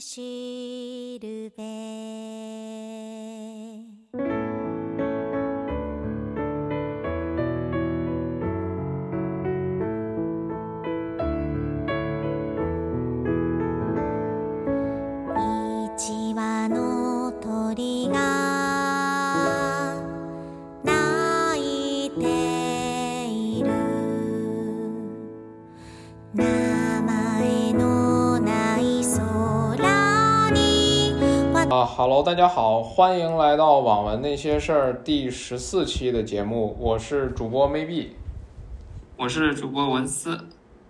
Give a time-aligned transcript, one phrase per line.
[0.00, 1.75] しるべ
[32.26, 38.08] 大家好，欢迎来到《网文那些事儿》第十四期的节目，我是主播 maybe。
[39.16, 40.36] 我是主播文思，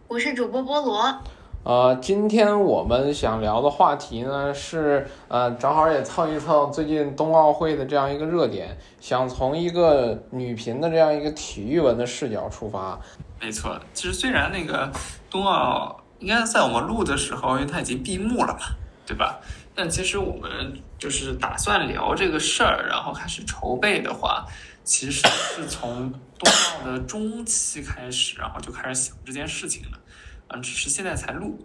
[0.09, 1.21] 我是主播菠萝，
[1.63, 12.99] 呃，今天我们想聊的话题呢是，呃，正好也蹭一蹭最近冬奥会的这样一个热点，想从一个女频的这样一个体育文的视角出发。
[13.39, 13.79] 没错。
[13.93, 14.91] 其实虽然那个
[15.31, 19.39] 冬奥应该在我们录的时候，因为它已经闭幕了嘛，对吧？
[19.77, 24.47] 但其实我们就是打算聊这个事儿，然后开始筹备的话，
[24.83, 29.99] 其实是从冬奥的中期开始，然后就开始想这件事情了。
[30.49, 31.59] 嗯，只是现在才录。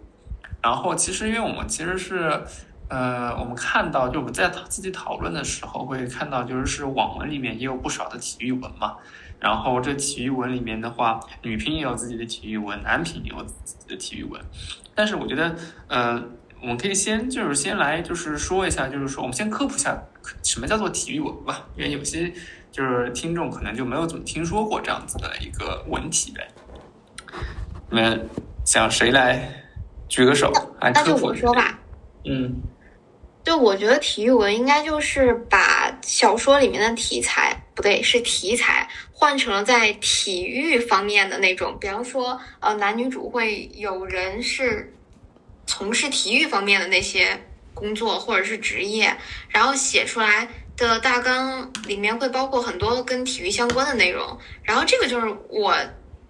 [0.62, 2.44] 然后其实因为我们其实是，
[2.88, 8.96] 呃，我们看到就我们在自己讨论的时候会看到，就是是网文里面也有不少的体育文嘛。
[9.40, 14.40] 然后这体育文里面的话，女频也有自己的体育文，男频也有自己的体育文。
[14.94, 15.56] 但是我觉得，
[15.88, 16.22] 呃，
[16.62, 20.00] 我们可以先就是先来就是说一下，就是说我们先科普一下
[20.44, 22.32] 什么叫做体育文吧，因为有些
[22.70, 26.46] 就是听众可能就没有怎么听说过这样子的一个文体呗。
[27.90, 28.28] 你们
[28.64, 29.52] 想谁来
[30.08, 31.16] 举个手来那就？
[31.16, 31.78] 我说吧。
[32.24, 32.54] 嗯，
[33.42, 44.94] 就我觉得体育文应该就是把小说里面的题材，不对，是题材换成了在体育方面的那种，比方说，呃，男女主会有人是
[45.66, 47.38] 从事体育方面的那些
[47.74, 49.16] 工作或者是职业，
[49.48, 55.76] 然后写出来的大纲里面会包括很多跟体育相关的内容，然后这个就是我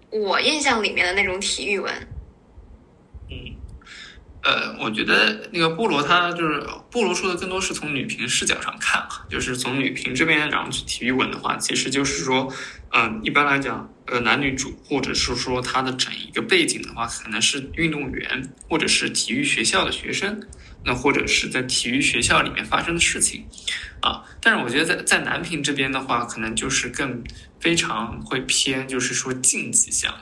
[0.09, 1.91] 我印象里面的那种体育文。
[4.43, 6.59] 呃，我觉得那个菠萝他就是
[6.91, 12.53] 菠萝说的更多是从女频视角上看哈，就是从女频这边然后去体育文的话，其实就是说，
[12.91, 20.41] 嗯、一般来讲，呃，男女主或者是说他的整一个背景的话，可能是运动员或者是体育学校的学生，
[20.83, 23.45] 那或者是在体育学校里面发生的事情，
[24.01, 27.23] 啊，但是我觉得在在男频这边的话，可能就是更
[27.61, 30.13] 非常会偏，就是说竞技项。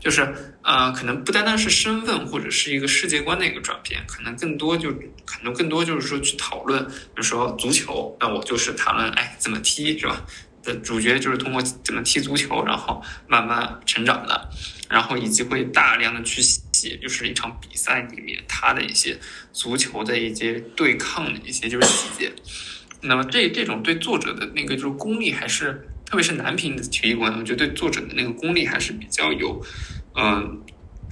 [0.00, 4.90] 就是呃，可能不单单是身份或者是一个世界观的一个转变，可能更多就
[5.24, 10.24] 可能更多就是说去讨论，比如说足球，那我就是谈论哎怎么踢是吧？
[10.62, 14.50] 的主角就是通过怎么踢足球，然后慢慢成长的，
[14.90, 19.18] 然后以及会大量的去写，就是一场比赛里面他的一些
[19.54, 22.30] 足球的一些对抗的一些就是细节。
[23.00, 29.62] 那么这这种对作者的那个就是功力还是，特别是男频的体育馆，我觉得对作者的那个功力还是比较有，
[30.16, 30.60] 嗯、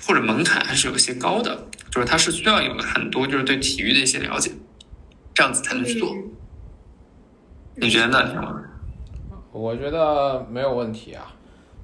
[0.01, 4.51] 或者门槛还是有些高的，就是他是需要有很多就是对体育的一些了解，
[5.33, 6.13] 这样子才能去做。
[6.15, 6.25] 嗯
[7.81, 8.65] 你觉得呢？
[9.53, 11.33] 我觉得没有问题啊。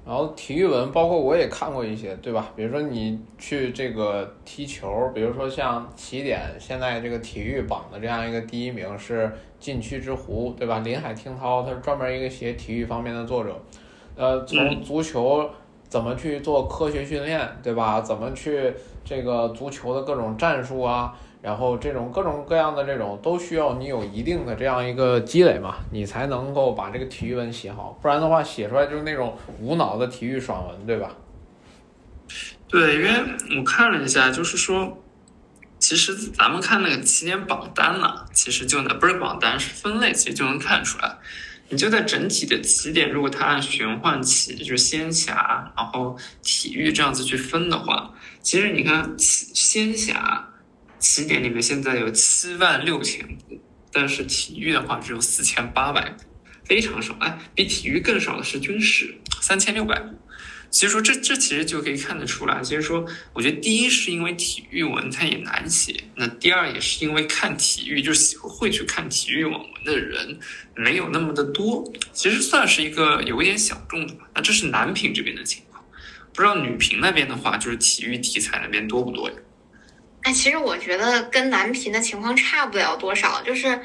[0.05, 2.51] 然后体育文，包括我也看过一些，对吧？
[2.55, 10.79] 比如说你去这个踢球，比如说像起点现在这个体育榜的这样一个第一名是禁区之狐，对吧？
[10.79, 13.59] 林海听涛他是专门一个写体育方面的作者，
[14.15, 15.49] 呃，从嗯足球
[15.87, 17.99] 怎么去做科学训练，对吧？
[18.01, 18.71] 怎么去
[19.03, 31.15] 这个足球的各种战术啊，然后这种各种各样的这种都需要你有一定的这样一个积累嘛，你才能够把这个体育文写好，不然的话写出来就是那种无脑的体育爽文，对吧？
[32.67, 33.11] 对，因为
[33.59, 34.97] 我看了一下，就是说，
[35.77, 41.15] 其实咱们看那个起点榜单呢，其实就能不是榜单是分类，其实就能看出来。
[41.69, 48.11] 你就在整体的起点，如果它按玄幻起，就是仙侠，然后体育这样子去分的话，
[48.41, 50.49] 其实你看仙侠
[51.05, 53.61] 起点里面现在有七万六千部，
[53.91, 56.23] 但是体育的话只有四千八百部，
[56.63, 57.15] 非常少。
[57.19, 60.17] 哎，比体育更少的是军事，三千六百部。
[60.71, 70.39] 所以说这这其实就可以看得出来，其实说我觉得第一是因为体育文它也难写，那第二也是因为看体育就是喜会去看体育网文的人
[70.75, 74.27] 没有那么的多，其实算是一个有一点小众的吧。
[74.33, 75.85] 那这是男频这边的情况，
[76.33, 79.35] 不知道女频那边的话，就是体育题材那边多不多呀？
[80.25, 83.79] 哎，其实我觉得跟男频的情况差不了多少，就是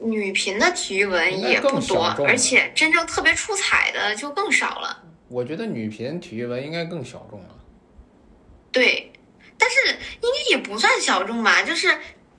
[0.00, 5.02] 女频的体育文也不多，而且真正特别出彩的就更少了。
[5.28, 7.48] 我觉得女频体育文应该更小众了。
[8.70, 9.10] 对，
[9.56, 9.76] 但是
[10.20, 11.88] 应该也不算小众吧，就是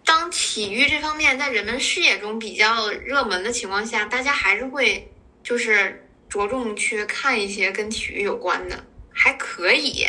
[0.05, 5.11] 当当体育这方面在人们视野中比较热门的情况下，大家还是会
[5.43, 10.07] 就是着重去看一些跟体育有关的，还可以，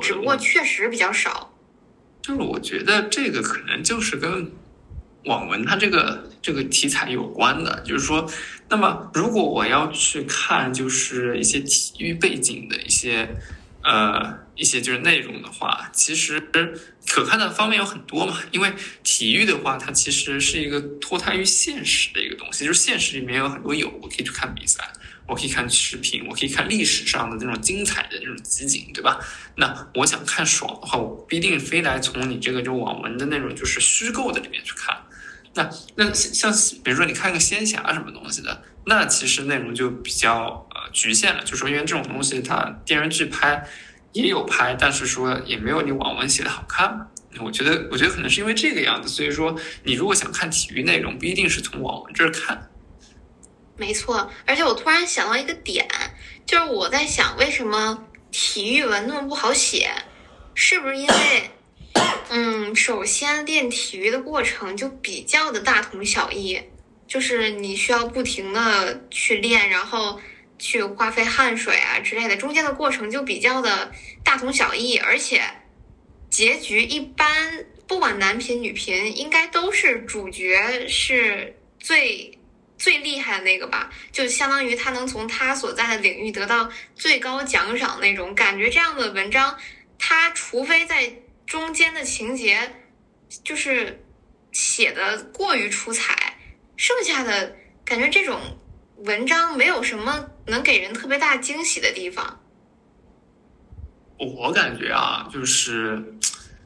[0.00, 1.52] 只不过确实比较少。
[2.28, 4.52] 就是我觉得这个可能就是跟
[5.24, 8.30] 网文它这个这个题材有关的，就是说，
[8.68, 13.34] 那么如果我要去看就是一些体育背景的一些
[13.82, 16.38] 呃一些就是内容的话，其实
[17.06, 18.36] 可看的方面有很多嘛。
[18.50, 24.86] 因为体育的话，它其实是一个脱胎于现实的一个东西，就是现实里面有很多有，我可以去看比赛，
[25.28, 29.20] 我可以看视频，我可以看历史上的那种精彩的那种集锦，对吧？
[29.56, 34.96] 那我想看爽的话，我不一定非来从你这个就网文的那种就是虚构的里面去看。
[35.54, 36.52] 那那像
[36.82, 43.62] 比如说你看个仙侠什么东西的，那其实内容就比较呃局限了，就说因为这种东西它电视剧拍
[44.12, 47.08] 也有拍，但是说也没有你网文写的好看。
[47.40, 49.54] 我觉得我觉得可能是因为这个样子，所以说
[49.84, 52.70] 你如果想看体育内容，不一定是从网文这儿看。
[53.78, 55.86] 没错，而且我突然想到一个点，
[56.44, 59.88] 就是我在想，为什么体育文那么不好写？
[60.52, 61.50] 是不是因为，
[62.28, 66.60] 嗯，首先练体育的过程就比较的大同小异，
[67.06, 70.20] 就是你需要不停的去练，然后
[70.58, 73.92] 去花费汗水啊之类的，中间的过程就比较的
[74.24, 75.40] 大同小异，而且
[76.28, 82.34] 结局一般，不管男频女频，应该都是主角是最。
[82.78, 88.70] 最厉害的那个吧，就相当于他能从他所在的领域得到最高奖赏那种感觉。
[88.70, 89.58] 这样的文章，
[89.98, 91.12] 他除非在
[91.44, 92.72] 中间的情节
[93.42, 94.04] 就是
[94.52, 96.38] 写的过于出彩，
[96.76, 98.40] 剩下的感觉这种
[98.98, 102.40] 文章没有什么能给人特别大惊喜的地方。
[104.18, 106.14] 我感觉啊，就是。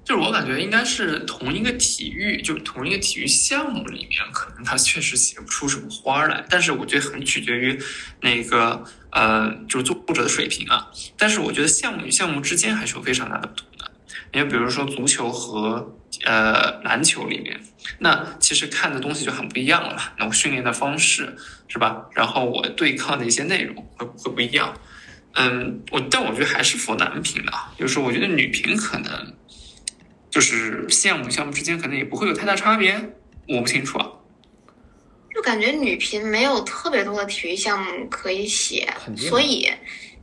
[0.04, 6.44] 就是我感觉应该是同一个体育，就同一个体育项目里面，可能他确实写不出什么花来。
[6.50, 7.78] 但是我觉得很取决于
[8.20, 10.90] 那个呃，就是作者的水平啊。
[11.16, 13.90] 但是我觉得项目与项目之间还是有非常大的不同的。
[14.32, 17.60] 因为比如说足球和呃篮球里面，
[18.00, 20.02] 那其实看的东西就很不一样了嘛。
[20.18, 21.36] 那我训练的方式
[21.68, 22.06] 是吧？
[22.14, 24.74] 然后我对抗的一些内容会会不一样。
[25.34, 29.34] 嗯，我但我觉得还是服男频的，就是我觉得女频可能。
[30.32, 32.94] 就是项目项目之间可能也不会有太大差别，
[33.48, 34.10] 我不清楚啊。
[35.34, 39.70] 就感觉女频没有特别多的体育项目可以写，所以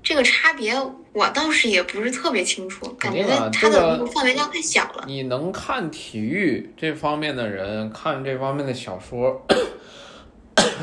[0.01, 0.75] 这个差别
[1.13, 2.87] 我倒是也不是特别清楚。
[2.93, 3.23] 感觉
[3.53, 5.03] 它的范围量太小了。
[5.05, 9.45] 你能看体育这方面的人看这方面的小说，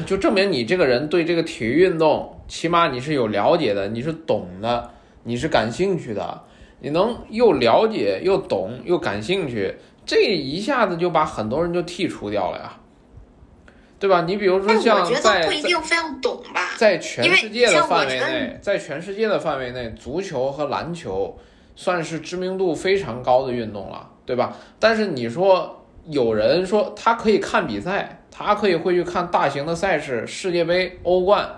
[0.06, 4.92] 就证明你这个人对这个体育运动，起码你是有了解的，你是懂的，
[5.24, 6.44] 你是感兴趣的。
[6.86, 9.74] 你能又了解又懂又感兴趣，
[10.04, 12.76] 这一下子就把很多人就剔除掉了呀，
[13.98, 14.22] 对吧？
[14.22, 21.36] 你比如说像在不一定非要懂吧，在全世界的范围内，在全世界的范围内，足球和篮球
[21.74, 24.56] 算是知名度非常高的运动了，对吧？
[24.78, 31.50] 但是你说有人说他可以看比赛，他可以会去看大型的赛事，世界杯、欧冠，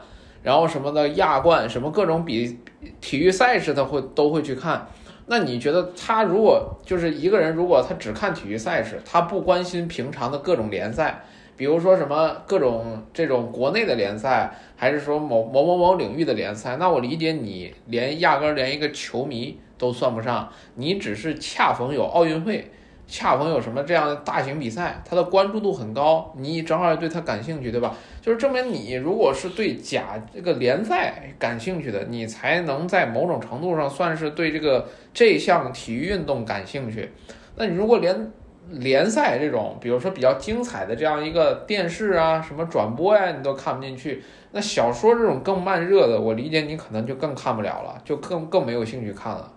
[0.43, 2.59] 然后什么的亚冠，什么各种比
[3.03, 4.89] 体育赛事，他会都会去看。
[5.31, 11.23] 那你觉得他如果就是一个人，如果他只看体育赛事，他不关心平常的各种联赛，
[11.55, 22.71] 比如说什么各种这种国内的联赛，还是说某某某某领域的联赛，那我理解你连压根连一个球迷都算不上，你只是恰逢有奥运会。
[23.09, 27.95] 恰逢有什么这样的大型比赛，它的关注度很高，你正好对它感兴趣，对吧？
[28.21, 37.11] 就是证明你如果是对甲这个联赛感兴趣的，你才能在某种程度上算是对这个这项体育运动感兴趣。
[37.57, 38.31] 那你如果连
[38.69, 44.23] 联赛这种，比如说比较精彩的这样一个电视啊、什么转播呀，你都看不进去，
[44.53, 49.51] 那小说这种更慢热的，我理解你可能就更看不了了，就更更没有兴趣看了。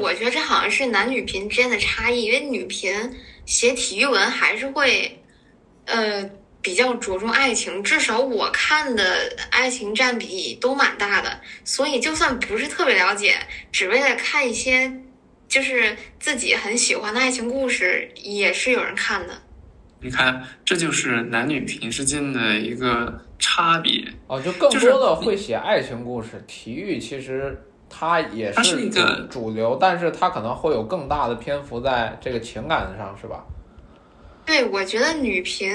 [0.00, 2.94] 我觉得这好像是男女频之间的差异，因为女频
[3.44, 5.20] 写体育文还是会，
[5.86, 6.30] 呃，
[6.62, 13.34] 比较着重爱情，至少我看的爱情占比都蛮大的，所以就算不是特别了解，
[13.72, 14.90] 只为了看一些
[15.48, 19.42] 就是自己很喜欢的爱情故事，也是有人看的。
[20.00, 27.60] 你看，这就是男女频之间的一个差别哦，就更多的会写爱情故事，体育其实。
[27.94, 33.44] 它也是一个主流，但是它可能会有更大的篇幅在这个情感上，是吧？
[34.46, 35.70] 对，我觉得女频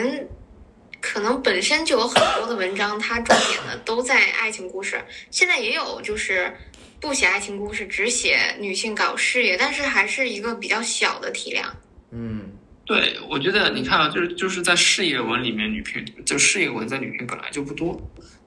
[0.99, 4.99] 可能本身就有很多的文章，它重点的都在爱情故事。
[5.29, 6.51] 现在也有就是
[6.99, 11.71] 不写爱情故事，只写女性搞事业，但是还是一个比较小的体量。
[12.11, 12.49] 嗯，
[12.85, 17.97] 对，我觉得你看啊，就是就是在事业文里面，女频就事业文在女频本来就不多，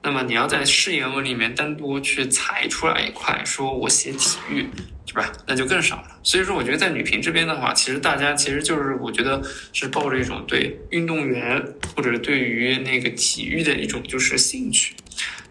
[0.03, 4.67] 那么你要在事业文里面单独去裁出来一块，说我写体育，
[5.05, 5.31] 是吧？
[5.45, 6.19] 那就更少了。
[6.23, 9.41] 所以说，我觉得在女频这边的话，其实大家其实就是我觉得
[9.73, 11.63] 是抱着一种对运动员
[11.95, 14.95] 或者对于那个体育的一种就是兴趣。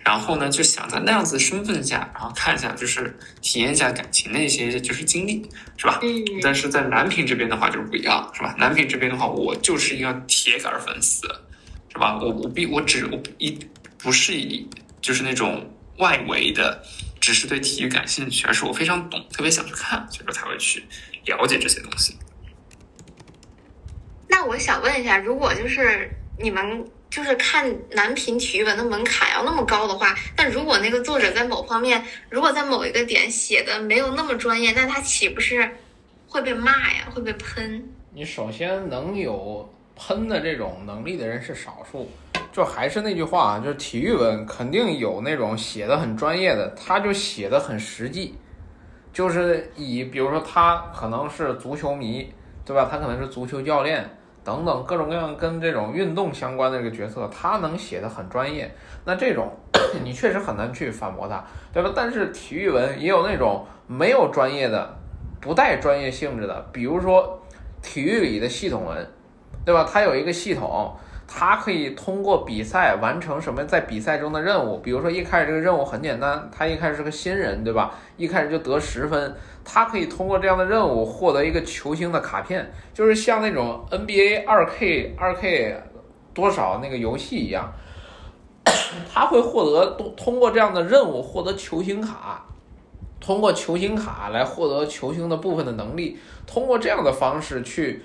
[0.02, 6.00] 然后呢，就想在那样子身份下，然后看一下，就是体验一下感情的一些就是经历，是吧？
[6.02, 8.54] 嗯但是在男频这边的话就是不一样，是吧？
[8.58, 11.28] 男频这边的话，我就是一个铁杆粉丝，
[11.92, 12.18] 是吧？
[12.18, 13.56] 我我必我只我一
[14.02, 14.68] 不是以
[15.00, 16.82] 就是那种外围的，
[17.20, 20.84] 只是对体育感兴趣，而是我非常懂，特别想去看，所以说才会去
[21.26, 22.16] 了解这些东西。
[24.28, 35.76] 那我想问一下，如果就是你们就是看男频体育文的门槛要那么高的话，那如果那个作者在某方面，如果在某一个点写的没有那么专业，那他岂不是
[36.26, 37.86] 会被骂呀，会被喷？
[38.14, 42.10] 你首先能有喷的这种能力的人是少数，
[42.52, 48.34] 就还是那句话啊，就是体育文肯定有那种写的很专业的，他就写的很实际，
[49.12, 52.32] 就是以比如说他可能是足球迷，
[52.64, 52.88] 对吧？
[52.90, 54.08] 他可能是足球教练
[54.42, 59.52] 等等各种各样跟这种运动相关的这个角色，他能写的很专业，那这种
[60.04, 61.92] 你确实很难去反驳他，对吧？
[61.94, 64.96] 但是体育文也有那种没有专业的。
[65.42, 67.42] 不带专业性质的，比如说
[67.80, 69.10] 体育里的系统文，
[69.64, 69.88] 对吧？
[69.90, 70.94] 它有一个系统，
[71.32, 74.78] 他可以通过比赛完成什么在比赛中的任务。
[74.78, 77.94] 比如说一开始这个任务很简单，他一开始是个新人，对吧？
[78.16, 85.80] 一开始就得十分，他可以通过这样的任务获得一个球星的卡片，就是像那种 NBA 二 K 二 K
[86.34, 87.72] 多少那个游戏一样，
[89.14, 92.44] 他会获得通通过这样的任务获得球星卡。
[93.20, 98.02] 通过球星卡来获得球星的部分的能力，通过这样的方式去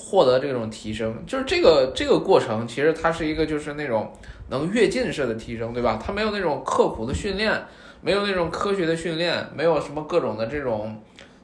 [0.00, 4.10] 获得这种提升，就是这个这个过程，其实它是一个就是那种
[4.48, 6.00] 能跃进式的提升，对吧？
[6.02, 7.52] 它没有那种刻苦的训练，
[8.00, 10.96] 没有那种科学的训练，没有什么各种的这种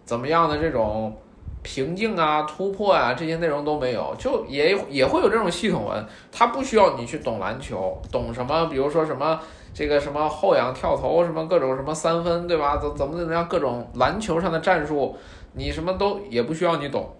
[0.04, 1.14] 怎么样的这种
[1.62, 9.38] 瓶颈啊、突破啊这些内容都没有，就也也会有这种系统文，它不需要你去懂篮球，懂什么，比如说什么。
[9.78, 12.78] 这个什么后仰跳投，什么各种什么三分，对吧？
[12.78, 15.14] 怎怎么怎么样，各种篮球上的战术，
[15.52, 17.14] 你什么都也不需要你懂，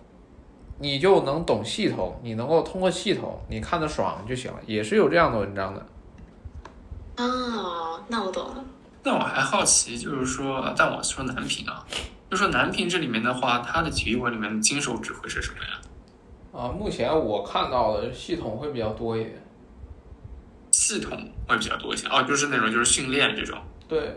[0.79, 5.87] 你就能懂系统，你能够通过系统，你看得爽就行了，也是有这样的文章的。
[7.17, 8.65] 哦，那我懂了。
[9.03, 11.87] 那我还好奇，就是说，但我说男频啊，
[12.31, 15.81] 就说男频这里面的话，它的体育文里面的金手指会是什么呀？
[16.53, 19.43] 啊，目前我看到的系统会比较多一点。
[20.73, 21.19] 系统
[21.49, 24.15] 会比较多一些哦，就是那种就是训练这种，对，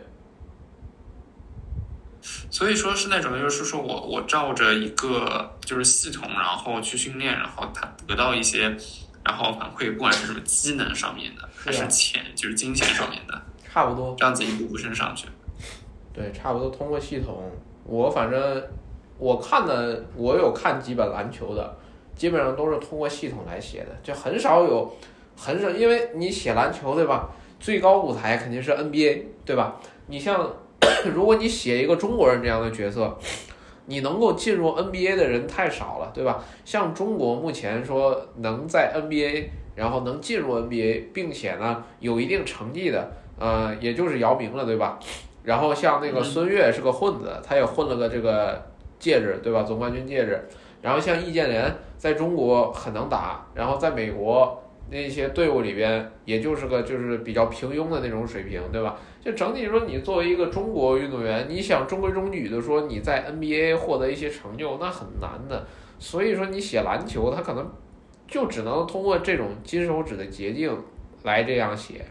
[2.50, 8.76] 所以说是那种就是说我我照着一个就是系统，然后去训练，然后他得到一些，
[9.24, 14.16] 然后反馈，不管是什么机能上面的，还是钱就是金钱上面的，差不多。
[14.18, 15.28] 这样子一步步升上去。
[16.14, 17.52] 对，差不多通过系统，
[17.86, 18.64] 我反正
[19.18, 21.78] 我看的，我有看几本篮球的，
[22.16, 24.96] 基本上都是通过系统来写的，就很少有。
[25.42, 27.30] 很少，因为你写篮球对吧？
[27.62, 29.80] 最高舞台肯定是 NBA 对吧？
[30.08, 30.52] 你像，
[31.14, 33.18] 如果你写一个中国人这样的角色，
[33.86, 36.44] 你能够进入 NBA 的人太少了，对吧？
[36.66, 45.00] 像中国目前说能在 NBA，然后能进入 NBA，并且呢有一定成绩的，呃，也就是姚明了，对吧？
[45.44, 48.62] 然后像那个孙悦是个混子，他也混了个这个
[49.00, 49.64] 戒指，对吧？
[49.64, 50.48] 总冠军戒指。
[50.82, 54.64] 然后像易建联在中国很能打，然后在美国。
[54.92, 58.98] 那些队伍里边，也就是个就是比较平庸的那种水平，对吧？
[59.22, 65.68] 就整体说，你作为一个中国运动员，你想中规中矩的说你在 NBA 获得一些成就，那很难的。
[66.00, 67.70] 所以说，你写篮球，他可能
[68.28, 70.76] 就只能通过这种金手指的捷径
[71.24, 72.06] 来这样写。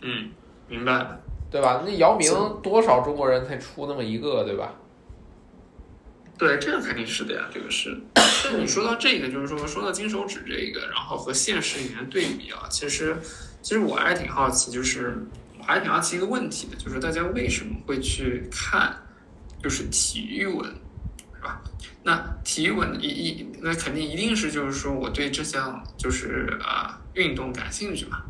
[0.00, 0.30] 嗯，
[0.68, 1.04] 明白，
[1.50, 1.82] 对吧？
[1.84, 2.30] 那姚明
[2.62, 4.72] 多少中国人才出那么一个，对吧？
[6.44, 7.98] 对，这个肯定是的呀，这个是。
[8.44, 13.16] 但你说到这个，就是说说到金手指这个，然后和现实里面对比啊，其实
[13.62, 15.16] 其实我还挺好奇，就是
[15.58, 18.94] 我还挺好奇一个问题的，就是大家为什么会去看
[19.62, 20.66] 就是体育文，
[21.34, 21.62] 是吧？
[22.02, 28.20] 那体育文一一那肯定一定是就是说我对这项就是啊运动感兴趣嘛。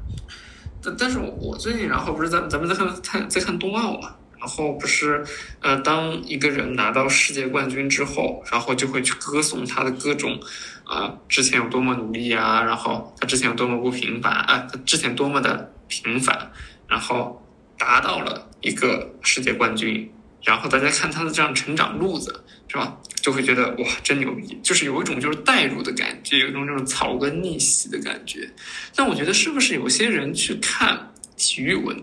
[0.80, 4.14] 但但是我我最近然后不是咱咱们在看看在看冬奥嘛。
[4.44, 5.24] 然后不是，
[5.60, 10.38] 呃，当一个人拿到世界冠军之后，然后就会去歌颂他的各种，
[10.84, 16.52] 啊，之前有多么努力啊，然后他之前有多么不平凡啊，他之前多么的平凡，
[16.86, 17.42] 然后
[17.78, 22.98] 达到了一个世界冠军，然后大家看他的这样成长路子，是吧？
[23.22, 28.46] 就会觉得哇，真牛逼，就是有一种就是代入的感觉，有一种这种草根逆袭的感觉。
[28.94, 31.96] 但我觉得是不是有些人去看体育文，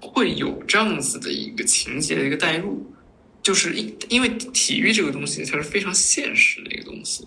[0.00, 2.86] 会有这样子的一个情节的一个代入？
[3.40, 7.26] 就是因因为体育这个东西，它是非常现实的一个东西，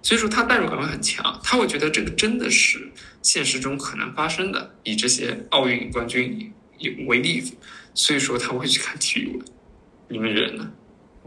[0.00, 2.90] 所以说它代入感会很强，他会觉得这个真的是
[3.20, 6.50] 现实中可能发生的，以这些奥运冠军
[7.06, 7.52] 为例子，
[7.94, 9.44] 所以说他会去看体育文。
[10.08, 10.72] 你们觉得呢？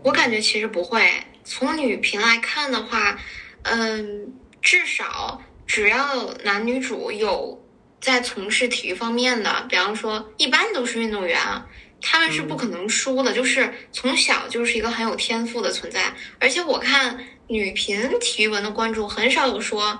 [0.02, 1.08] 我感觉其实不会。
[1.44, 3.20] 从女频来看的话，
[3.64, 7.63] 嗯，至少只要男女主有
[8.04, 11.66] 在从事体育方面的，比方说一般都是运动员啊。
[12.06, 16.14] 他们是不可能输的，就是从小就是一个很有天赋的存在。
[16.38, 17.18] 而且我看
[17.48, 19.98] 女频体育文的关注很少有说，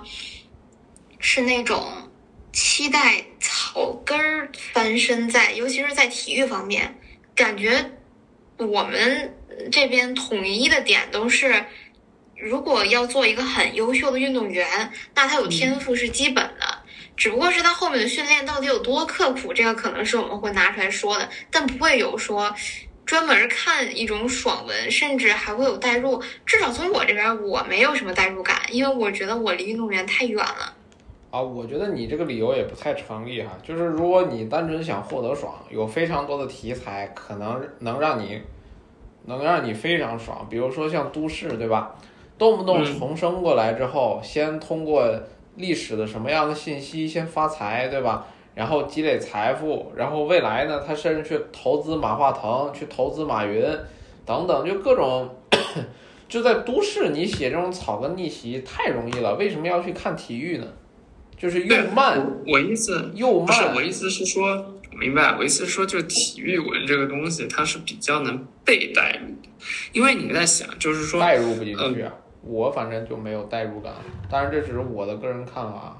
[1.18, 2.10] 是那种
[2.52, 6.94] 期待草根儿翻身在，尤其是在体育方面，
[7.34, 7.92] 感觉
[8.58, 9.34] 我们
[9.72, 11.64] 这边统一的点都是，
[12.36, 16.73] 如果要做一个很优秀的运动员，那他有天赋是基本的。
[17.16, 22.52] 只不过是他后面的训练到底有多刻苦，这个可能是我们会拿出来说的，但不会有说
[23.06, 26.20] 专门看一种爽文，甚至还会有代入。
[26.44, 30.74] 至少从我这边，我没有什么代入感，因为我觉得我离运动员太远了。
[31.30, 33.50] 啊，我觉得你这个理由也不太成立哈。
[33.62, 38.40] 就是如果你单纯想获得爽，有非常多的题材可能能让你
[39.26, 41.94] 能让你非常爽，比如说像都市，对吧？
[42.36, 45.16] 动不动重生过来之后，先通过。
[45.56, 48.26] 历史的什么样的信息先发财，对吧？
[48.54, 50.80] 然后积累财富，然后未来呢？
[50.86, 53.64] 他甚至去投资马化腾，去投资马云，
[54.24, 55.34] 等等，就各种。
[56.28, 60.66] 就在都市，你写这种草根逆袭太容易了，为什么要去看体育呢？
[61.36, 62.24] 就是又慢。
[62.46, 63.46] 我意思又慢。
[63.46, 65.36] 不是，我意思是说，明白。
[65.36, 69.48] 我意思是说，就体育文这个东西，它是比较能被带入的，
[69.92, 72.12] 因为你在想，就是说带入不进去啊。
[72.46, 73.92] 我反正就没有代入感，
[74.30, 75.96] 当然这只是我的个人看法。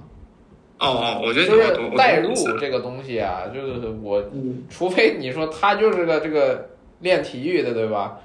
[0.80, 4.22] 哦哦，我觉得就是代入这个东西啊，就是我，
[4.68, 6.68] 除非你说他就是个这个
[7.00, 8.18] 练体育的，对吧？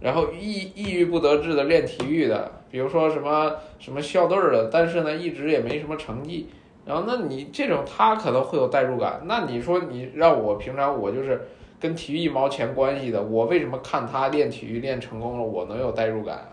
[0.00, 6.48] 然后抑抑郁不得志的练体育的，比如说什么什么校队的，但是呢一直也没什么成绩。
[6.84, 9.22] 然后那你这种他可能会有代入感。
[9.26, 11.40] 那你说你让我平常我就是
[11.78, 16.48] 跟体育一毛钱关系的，我为什么看他练体育练成功了，我能有代入感？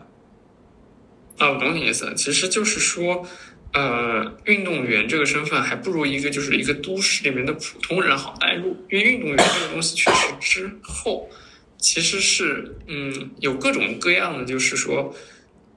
[1.39, 3.25] 啊，我懂你意思，其实就是说，
[3.73, 11.29] 呃，运动员这个身份还不如一个就是一个都市里面的普通人好带入，因为运动员这个东西确实之后，
[11.77, 15.15] 其实是嗯有各种各样的，就是说，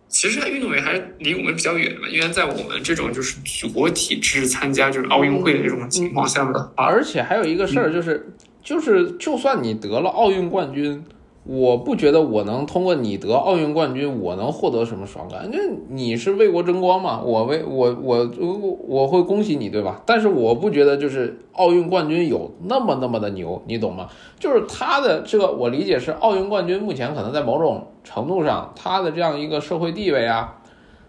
[0.08, 11.04] 其实运动员还是离我们比较远的嘛，因为在我们这种就是举国体制参加就是奥运会的这种情况下的，而且还有一个事儿就是，就是就算你得了奥运冠军。
[11.44, 15.50] 我不觉得我能通过你得奥运冠军，我能获得什么爽感？
[15.50, 17.20] 那你是为国争光嘛？
[17.20, 20.00] 我为我我我我会恭喜你，对吧？
[20.06, 24.06] 但是我不觉得就是奥运冠军有那么那么的牛，你懂吗？
[24.38, 30.58] 就是他的这个，我理解是奥运冠军目前可能在某种程度上，他的这样一个社会地位啊，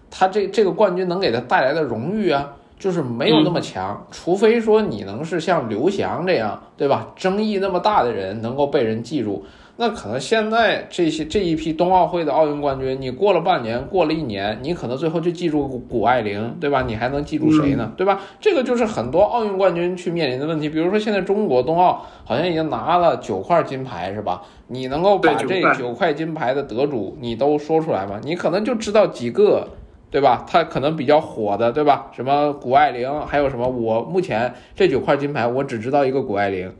[0.10, 4.04] 他这这个冠军能给他带来的荣誉啊，就是没有那么强。
[4.10, 7.12] 除非说你能是像刘翔这样，对吧？
[7.15, 9.43] 争议那么大的人能够被人记住。
[9.76, 16.84] 那可能现在这些这一批冬奥会的奥运冠军，你过了半年，过了一年，你可能最后就记住谷爱凌，对吧？
[16.84, 17.92] 你还能记住谁呢？
[17.98, 18.22] 对吧？
[18.40, 20.70] 这个就是很多奥运冠军去面临的问题。
[20.70, 24.44] 比如说现在中国冬奥好像已经拿了九块金牌，是吧？
[24.68, 28.22] 你能够把这九块金牌的得主你都说出来吗？
[28.24, 29.68] 你可能就知道几个，
[30.12, 30.46] 对吧？
[30.48, 32.12] 他可能比较火的，对吧？
[32.16, 33.68] 什么谷爱凌，还有什么？
[33.68, 36.72] 我目前这九块金牌，我只知道一个谷爱凌。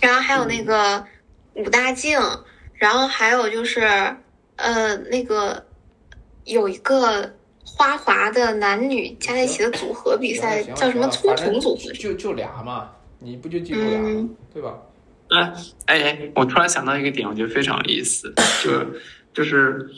[0.00, 1.04] 然后还有那个。
[1.56, 2.18] 武大靖，
[2.74, 3.80] 然后还有就是，
[4.56, 5.64] 呃，那个
[6.44, 11.92] 有一个花滑的男女加在一起的组合比赛，叫什么粗虫组合？
[11.92, 14.28] 就就俩嘛，你不就记住俩吗？
[14.52, 14.78] 对吧？
[15.28, 15.52] 哎
[15.86, 18.86] 哎哎，我突然想到一个点，我觉得非常有意思，就
[19.34, 19.90] 就是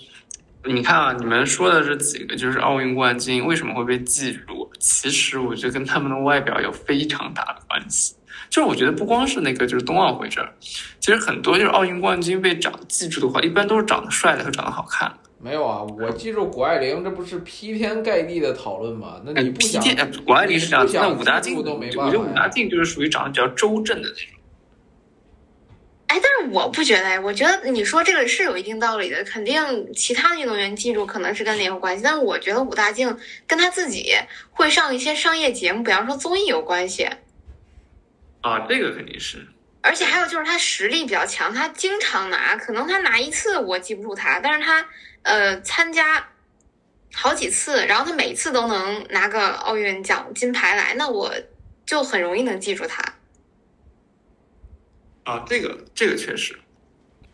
[0.65, 4.68] 你看啊，你们说的这几个就是奥运冠军为什么会被记住？
[4.79, 8.15] 其实我觉得跟他们的外表有非常大的关系。
[8.51, 10.51] 就是我觉得不光是那个，就是冬奥会这儿，
[11.01, 15.13] 其实很多就是奥运冠军被长记住的话，一般都是长得帅的和长得好看。
[15.41, 19.21] 没有啊，我记住谷爱凌，这不是劈天盖地的讨论吗？
[19.25, 19.83] 那你不想？
[20.25, 21.57] 谷爱凌是这样，那武大靖。
[21.57, 24.38] 我觉得武大靖就是属于长得比较周正的那种。
[26.09, 34.15] 哎，但是我不觉得，我觉得你说这个是有一定道理的，肯定其他的运动员记住可能是跟脸有关系，但是我觉得武大靖跟他自己
[34.51, 37.09] 会上一些商业节目，比方说综艺有关系。
[38.41, 39.47] 啊，这个肯定是，
[39.83, 44.87] 而且还有就是他实力比较强，他经常拿，可能他拿一次我记不住他，但是他
[45.25, 46.31] 呃参加
[47.13, 51.35] 好几次，然后他每次都能拿个奥运奖金牌来，那我
[51.85, 53.03] 就很容易能记住他。
[55.29, 56.59] 啊，这个这个确实，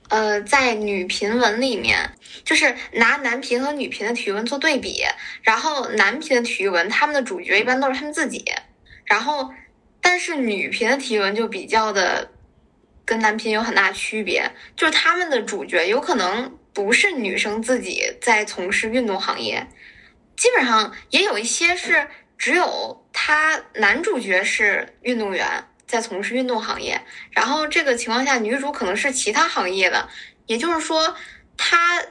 [0.08, 2.10] 呃，在女频文里面，
[2.42, 5.04] 就是拿男频和女频的体育文做对比，
[5.44, 8.44] 然后男频的体育文他们的主角一般都是他们自己，
[9.04, 9.48] 然后
[10.00, 12.28] 但是女频的体育文就比较的
[13.04, 19.64] 跟男频有很大区别，就是他们的主角有可能不是女生自己在从事运动行业，
[20.36, 25.46] 基本上也有一些是只有他男主角是运动员。
[25.94, 30.08] 在从事运动行业，然后这个情况下，女主可能是其他行业的，
[30.46, 31.14] 也就是说，
[31.56, 32.02] 她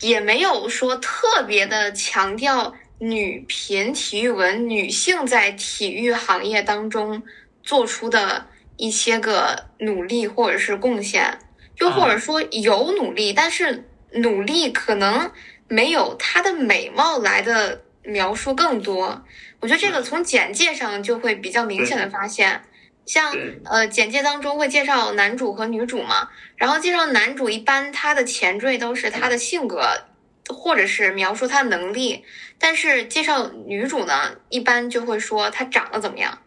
[0.00, 7.22] 也没有说特别的强调女频体育文女性在体育行业当中
[7.62, 11.38] 做出的一些个努力或者是贡献，
[11.78, 15.30] 又或者说有努力，但是努力可能
[15.68, 19.24] 没有她的美貌来的描述更多。
[19.64, 22.64] 我觉得这个从简介上就会比较明显的发现，
[23.06, 30.04] 像呃简介当中会介绍男主和女主嘛，然后介绍男主一般他的前缀都是他的性格，
[30.48, 32.26] 或者是描述他的能力，
[32.58, 36.42] 但是介绍女主呢，一般就会说她长得怎么样，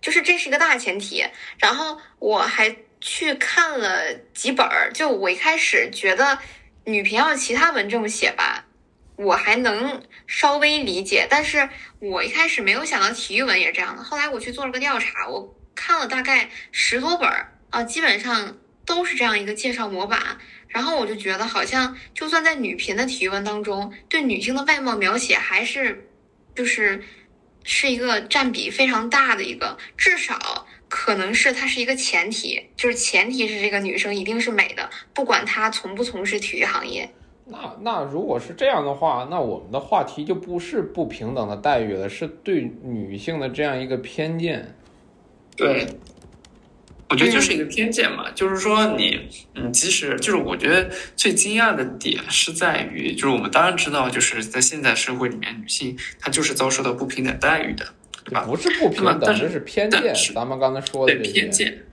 [0.00, 1.26] 就是这是一个大前提。
[1.58, 6.38] 然后我还去看了几本儿，就我一开始觉得
[6.86, 8.63] 女频要是其他文这么写吧，
[9.16, 14.02] 我还能稍微理解，但是我一开始没有想到体育文也是这样的。
[14.02, 20.38] 后来我去做了个调查，我看了大概十多本儿啊，基本上都是这样一个介绍模板。
[20.66, 26.08] 然后我就觉得，好像就算在女频的体育文当中，对女性的外貌描写还是
[26.56, 27.04] 就是
[27.62, 37.14] 是一个占比非常大的一个，至少可能是它是一个前提，就是前提是这个女生一定是美的，不管她从不从事体育行业。
[37.46, 44.74] 那那如果是这样的话，那我们的话题就不是不平等的待遇了，是对女性的这样一个偏见。
[45.56, 45.86] 对，
[47.10, 57.86] 我觉得就是一个偏见嘛，就是说你，你即使就是我觉得最惊讶的点是在于，就是我们当然知道，就是在现在社会里面，女性她就是遭受到不平等待遇的，
[58.24, 58.44] 对吧？
[58.46, 60.14] 不是不平等，但是这是偏见。
[60.14, 61.84] 是咱们刚才说的偏见，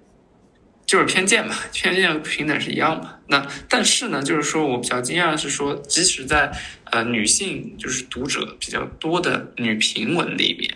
[0.92, 3.18] 就是偏见嘛，偏见和平等是一样嘛。
[3.28, 6.52] 那但是呢，就是说我比较惊讶的是说，即使在
[6.84, 10.70] 呃女性就是读者比较多的女评文里面，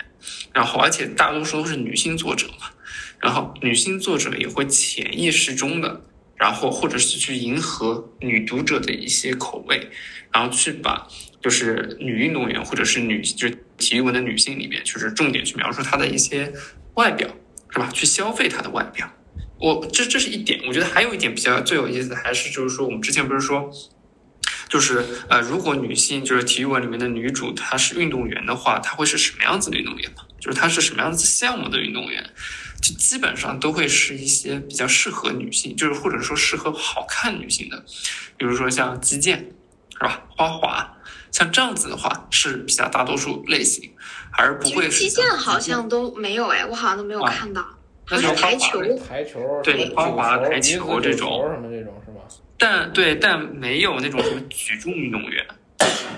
[0.53, 2.69] 然后而且大多数都是女性作者嘛，
[3.19, 6.01] 然后女性作者也会潜意识中的，
[6.37, 9.89] 然后或者是去迎合女读者的一些口味，
[10.31, 11.05] 然后去把
[11.41, 16.53] 就是女运动员或者是女就是体育文的女性里面，就是重点去描述她的一些
[16.93, 17.27] 外表，
[17.69, 17.89] 是吧？
[17.93, 19.11] 去消费她的外表。
[19.59, 23.71] 我这这是一点，我觉得还有一点比较最有意思的，还是就是说我们之前不是说。
[24.67, 30.23] 就是呃，如果女性就是体育文里面的女主，她是运动员的话，她会是什么样子的运动员呢？
[30.39, 32.31] 就是她是什么样子项目的运动员？
[32.81, 37.85] 就基本上都会是一些比较适合女性，就是或者说适合好看女性的，
[38.37, 39.53] 比如说像击剑，
[39.91, 40.23] 是吧？
[40.29, 40.97] 花滑，
[41.31, 43.93] 像这样子的话是比较大多数类型，
[44.31, 47.63] 而不会是击剑好像都没有哎，我好像都没有啊看到。
[48.07, 52.21] 台就是花滑球，台球、对什么花滑台球这种什么这种是吧？
[52.57, 55.45] 但对，但没有那种什么举重运动员，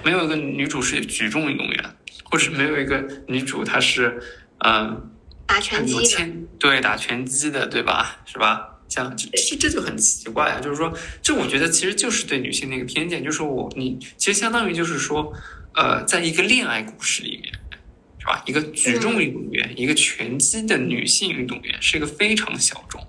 [0.03, 1.83] 没有一个女主是举重运动员，
[2.25, 4.21] 或者没有一个女主她是
[4.59, 5.09] 嗯
[5.45, 6.27] 打拳击的，
[6.59, 8.17] 对打拳击的，对吧？
[8.25, 8.73] 是吧？
[8.89, 10.61] 像这这这就很奇怪啊！
[10.61, 15.33] 就是说，这我觉得其实就是对女性的一个偏见，就是我你其实相当于就是说，
[15.75, 17.66] 呃，在一个恋爱故事里面，是
[18.27, 18.43] 吧？
[18.45, 23.01] 一个举重运动员，一个拳击的女性运动员是一个非常小众，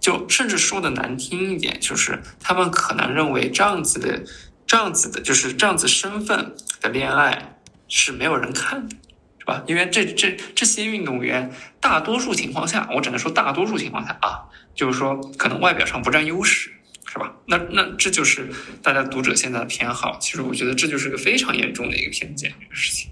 [0.00, 4.22] 就甚至说的难听一点，就是他们可能认为这样子的、
[4.66, 7.56] 这样子的，就是这样子身份的恋爱
[7.88, 8.96] 是没有人看的。
[9.42, 9.64] 是吧？
[9.66, 16.70] 因为这这这些运动员，大多数情况下，我只能说大多数情况下啊，就是说可能外表上不占优势，
[17.10, 17.34] 是吧？
[17.46, 18.50] 那那这就是
[18.82, 20.18] 大家读者现在的偏好。
[20.20, 23.10] 其实我觉得这就是个非常严重的一个偏见，这个事情。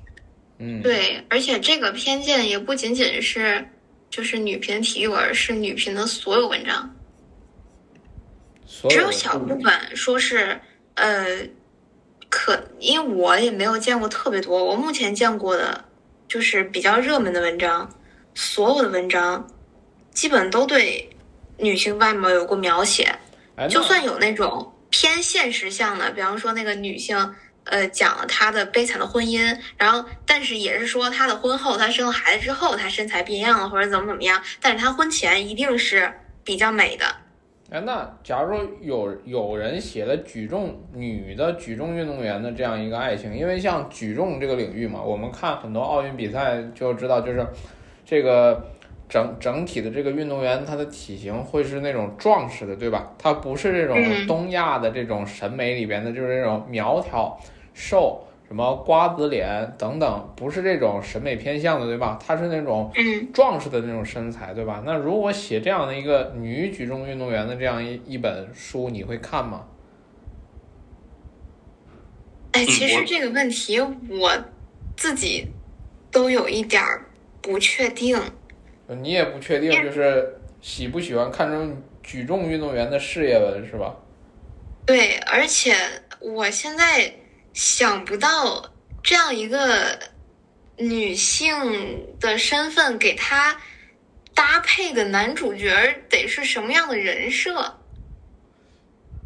[0.58, 3.66] 嗯，对，而且这个偏见也不仅仅是
[4.10, 6.96] 就是女频体育文，是女频的所有文章，
[8.84, 9.72] 有只有小部分。
[9.94, 10.60] 说是
[10.94, 11.48] 呃，
[12.28, 15.84] 可因为我也没有见过特别多，我目前见过的
[16.26, 17.88] 就是比较热门的文章，
[18.34, 19.46] 所有的文章
[20.12, 21.08] 基本都对
[21.56, 23.14] 女性外貌有过描写，
[23.54, 27.16] 哎，就算有那种偏现实向的，比方说那个女性
[27.70, 36.12] 呃讲了她的悲惨的婚姻，然后但是也是说她的婚后，她生了孩子之后，她身材变样了或者怎么怎么样，但是她婚前一定是
[36.44, 37.04] 比较美的。
[37.70, 47.46] 哎，那假如说有有人写了举重女的举重运动员的这样一个爱情，因为像举重这个领域嘛，我们看很多奥运比赛就知道，就是
[48.06, 48.66] 这个
[49.06, 53.12] 整整体的这个运动员他的体型会是那种壮实的，对吧？
[53.18, 57.38] 他不是这种嗯东亚的这种审美里边的，就是那种苗条
[57.78, 58.24] 瘦。
[58.46, 62.18] 什么瓜子脸等等，不是这种审美偏向的，对吧？
[62.18, 64.82] 她是那种嗯，壮实的那种身材，对吧？
[64.86, 69.66] 那如果写这样的一个女举重运动员的这样一一本书，你会看吗？
[72.52, 74.32] 哎，其实这个问题我
[74.96, 75.46] 自己
[76.10, 77.04] 都有一点儿
[77.42, 78.18] 不确定。
[78.86, 83.94] 你也不确定，就是喜不喜欢看这种举重运动员的事业文，是吧？
[84.86, 85.74] 对，而且
[86.18, 87.12] 我现在
[87.58, 88.70] 想不到
[89.02, 89.98] 这样一个
[90.76, 93.60] 女性的身份给她
[94.32, 97.80] 搭配的男主角得是什么样的人设。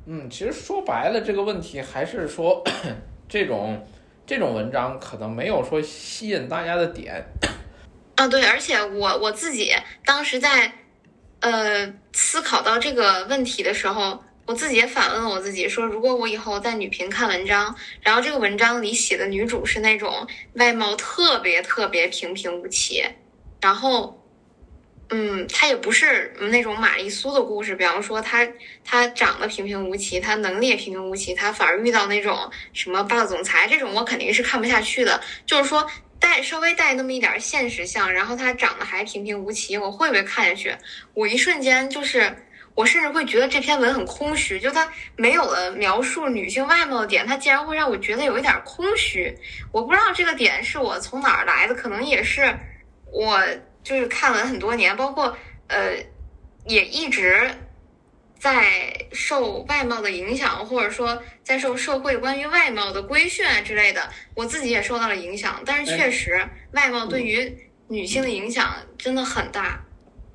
[0.06, 2.64] 嗯，其实说白了，这个问题还是说，
[3.28, 3.86] 这种
[4.26, 7.22] 这种文章可能没有说吸引大家的点。
[8.16, 9.74] 啊，对，而且我我自己
[10.06, 10.72] 当时在
[11.40, 23.02] 呃思考到这个问题的时候，我自己也反问了我自己，说如果我以后在女频看文章，然后这个文章里写的女主是那种外貌特别特别平平无奇，
[23.62, 24.18] 然后。
[25.14, 28.48] 嗯，她也不是那种玛丽苏的故事，比方说她
[28.82, 35.20] 她长得平平无奇，她能力也平平无奇，她反而遇到那种什么霸道总裁这种，我肯定是看不下去的。
[35.44, 35.86] 就是说，
[36.18, 40.74] 带稍微带那么一点现实像，然后她长得还平平无奇，我会不会看下去？
[41.12, 42.34] 我一瞬间就是，
[42.74, 49.36] 我甚至会觉得这篇文很空虚，就它没有了描述女性外貌的点，它竟然会让我觉得有一点空虚。
[49.70, 52.54] 我不知道这个点是我从哪儿来的，可能也是
[53.10, 53.40] 我
[53.82, 55.36] 就是看文很多年，包括
[55.68, 55.96] 呃，
[56.66, 57.50] 也一直。
[58.42, 65.62] 在受外貌的影响，或者说在受社会关于外貌的规训啊之类的，我自己也受到了影响。
[65.64, 67.56] 但是确实，外貌对于
[67.86, 69.80] 女性的影响真的很大。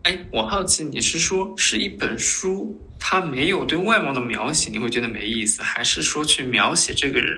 [0.08, 7.38] 哎，我好奇你是说是一本书，它没有对外貌的描写，你会觉得没意思，还是说去描写这个人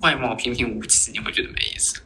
[0.00, 2.00] 外貌平平无奇，你会觉得没意思？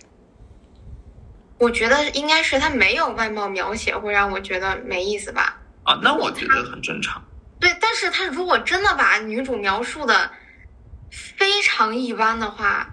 [1.59, 5.61] 我觉得应该是他没有外貌描写，会让我觉得没意思吧。
[5.83, 7.23] 啊，那我觉得很正常。
[7.61, 10.31] 对，但是他如果真的把女主描述的
[11.11, 12.89] 非常一般的话，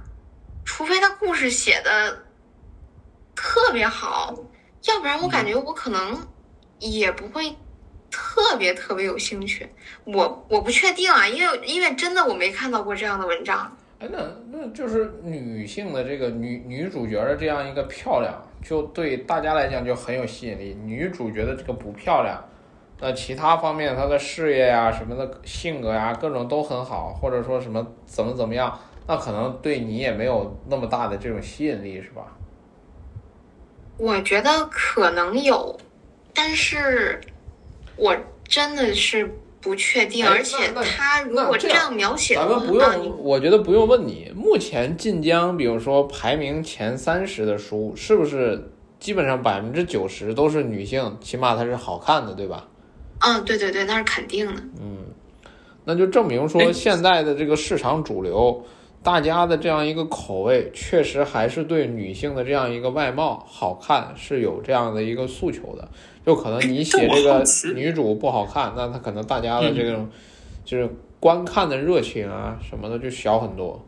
[0.65, 2.25] 除非他故事写的
[3.33, 4.35] 特别好，
[4.89, 6.27] 要不然我感觉我可能
[6.79, 7.55] 也不会
[8.09, 9.67] 特别特别有兴趣。
[10.03, 13.75] 我我不确定啊，因为因为真的我没看到过这样的文章。
[13.99, 14.19] 哎，那
[14.51, 20.77] 那就是女性的这个女女主角的这样一个漂亮，就对大家来讲就很有吸引力。
[20.83, 22.43] 女主角的这个不漂亮，
[22.99, 32.25] 那其他方面她的事业呀、什么的性格呀、各种都很好，或者说什么怎么怎么样，那可能对你也没有那么大的这种吸引力，是吧？
[33.97, 35.79] 我觉得可能有，
[36.35, 37.19] 但是
[37.95, 38.15] 我
[38.47, 40.23] 真的是不确定。
[40.23, 48.69] 哎而且他如果这样描写的话，咱们不啊你用，我觉得不用问你，目前晋江，比如说排名前三十的书，是不是
[48.99, 52.67] 基本上百分之九十都是女性，起码它是好看的，对吧？
[53.21, 54.61] 嗯，对对对，那是肯定的。
[54.81, 54.97] 嗯
[55.87, 58.65] 那就证明说哎现在的这个市场主流，
[59.05, 65.87] 大家的这样一个口味，确实还是对女性的这样一个外貌好看是有这样的一个诉求的。
[66.25, 67.43] 就可能你写这个
[67.75, 70.09] 女主不好看，那她可能大家的这嗯种
[70.65, 70.89] 就是
[71.19, 73.87] 观看的热情啊什么的就小很多。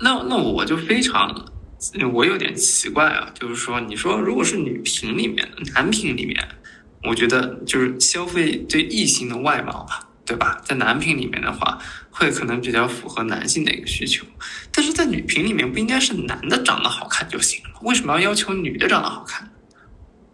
[0.00, 1.32] 那那我就非常，
[2.12, 6.36] 我有点奇怪啊，就是说，你说如果是女频里面的，男频里面，
[7.04, 10.60] 我觉得就是消费对异性的外貌吧，对吧？
[10.64, 11.78] 在男频里面的话，
[12.12, 14.24] 会可能比较符合男性的一个需求，
[14.70, 17.80] 但是在女频里面，不应该是男的长得好看就行了吗？
[17.82, 19.50] 为什么要要求女的长得好看？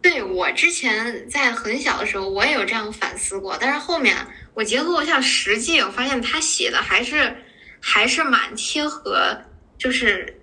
[0.02, 4.16] 对我之前在很小的时候，我也有这样反思过，但是后面
[4.54, 7.36] 我结合一下实际，我发现他写的还是
[7.80, 9.36] 还是蛮贴合，
[9.76, 10.40] 就是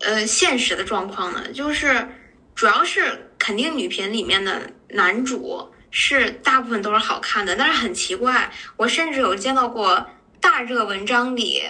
[0.00, 2.08] 呃现实的状况的，就是
[2.54, 10.06] 主要是肯定女频里面的男主是大部分都是好看的，但是很奇怪，我甚至有见到过
[10.40, 11.62] 大热文章里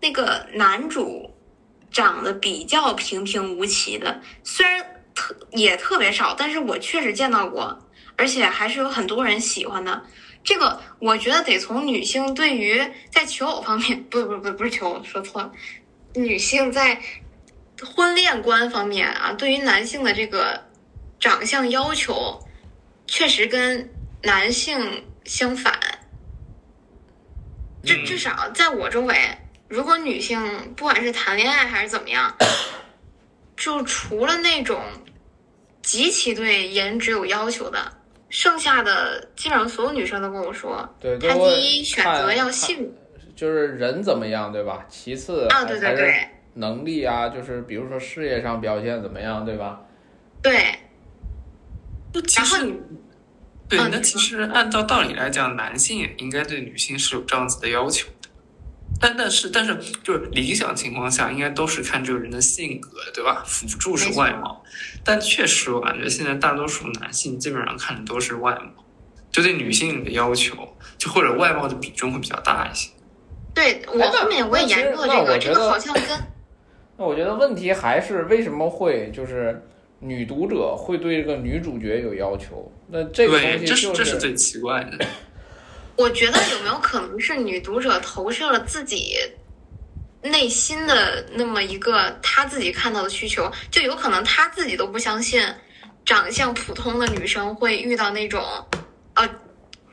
[0.00, 1.34] 那个男主
[1.90, 7.78] 长得比较平平无奇的，虽然特也特别少，但是我确实见到过，
[8.16, 10.02] 而且还是有很多人喜欢的。
[10.42, 12.80] 这个我觉得得从女性对于
[13.10, 15.52] 在求偶方面，不不不不是求偶，说错了，
[16.14, 17.00] 女性在
[17.94, 20.64] 婚恋观方面啊，对于男性的这个
[21.18, 22.40] 长相要求，
[23.06, 25.78] 确实跟男性相反。
[27.82, 29.14] 至嗯至少在我周围，
[29.68, 30.38] 如果女性
[30.76, 32.34] 不管是谈恋爱还是怎么样，
[33.56, 34.80] 就除了那种
[35.82, 37.78] 极其对颜值有要求的，
[38.28, 42.92] 剩下的基本上所有女生都跟我说，对，她第一选择要看性
[43.34, 44.84] 就是人怎么样，对吧？
[44.88, 49.80] 其次啊，对对对能力啊，就是比如说事业上表现怎么样，对吧？
[50.42, 50.74] 对，
[52.12, 52.82] 那其然后实，
[53.70, 58.28] 对，那其实按照道理来讲，男性也应该对女性是有这样子的要求的。
[59.00, 63.44] 但但是但是，就是理想情况下，应该都是看这个人的性格，对吧？
[63.46, 64.62] 辅助是外貌。
[65.04, 68.84] 但确实，我感觉现在大多数男性基本上看的都是外貌，
[69.30, 70.54] 就对女性的要求，
[70.98, 72.90] 就或者外貌的比重会比较大一些。
[73.54, 76.04] 对我后面我也那其实研究了这个，那我觉这个得好像跟
[76.98, 79.62] 那我觉得问题还是为什么会就是
[80.00, 82.72] 女读者会对这个女主角有要求？
[82.88, 85.06] 那这个东对，西这是就这是最奇怪的。
[85.96, 89.16] 我觉得有没有可能是女读者投射了自己
[90.22, 95.42] 内心的那么一个她自己看到的需求，就有可能她自己都不相信，
[96.06, 98.42] 长相普通的女生会遇到那种，
[99.14, 99.28] 呃，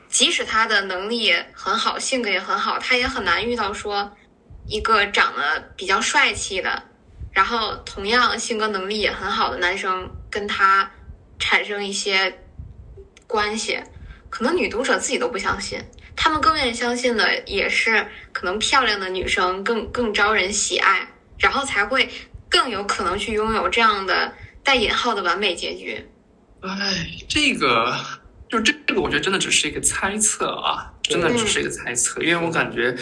[0.08, 4.10] 即使她的能力很好，性格也很好，她也很难遇到说
[4.66, 6.82] 一个长得比较帅气的，
[7.32, 10.90] 然后同样性格能力也很好的男生跟他
[11.38, 12.38] 产生一些
[13.26, 13.78] 关系。
[14.30, 15.80] 可能女读者自己都不相信，
[16.14, 22.08] 他们更愿意相信的也是可能漂亮的女生更更招人喜爱，然后才会
[22.50, 26.06] 更有可能去拥有这样的带引号的完美结局。
[26.60, 27.96] 哎，这个
[28.50, 32.94] 就这这个，我觉得真的只是一个猜测啊，真的只是一个猜测，因为我感觉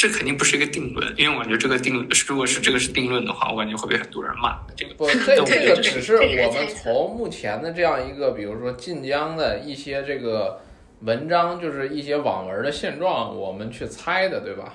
[0.00, 4.72] 这肯定不是一个定论，因为我感觉这个定论，如果是这个是定论的话，我感觉会被很多人骂的。
[4.74, 10.62] 这个不，这个只是我们从目前的这样一个，比如说晋江的一些这个
[11.00, 14.72] 文章，就是一些网文的现状，我们去猜的，对吧？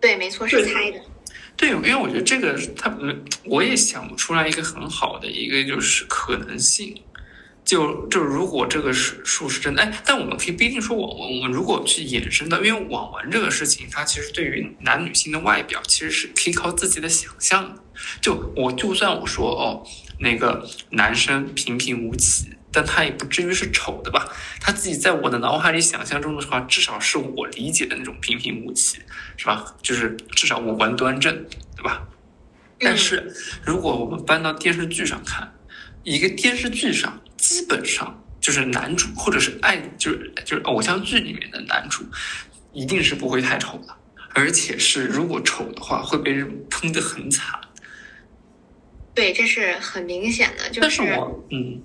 [0.00, 1.00] 对，没错，是猜的。
[1.56, 7.00] 对，因为我觉得这个它，嗯我也想不出来一个很好的一个就是可能性。
[7.64, 17.82] 就就如果这个是数是真的，哎，但我们可以不一定说网文，我们如果去衍生的，因为网文这个事情，它其实对于男女性的外表，其实是可以靠自己的想象的。
[18.20, 19.86] 就我就算我说哦，
[20.18, 24.26] 那个男生平平无奇，但他也不至于是丑的吧？
[24.58, 28.98] 他自己在我的脑海里想象中的话，至少是我理解的那种平平无奇，
[29.36, 29.76] 是吧？
[29.82, 31.44] 就是至少五官端正，
[31.76, 32.08] 对吧？
[32.78, 35.52] 但是如果我们搬到电视剧上看，
[36.02, 42.04] 一个电视剧上基本上就是男主或者是爱就是就是偶像剧里面的男主，
[42.72, 43.96] 一定是不会太丑的，
[44.34, 47.58] 而且是如果丑的话会被人喷的很惨。
[49.14, 51.82] 对，这是很明显的，就但是我嗯，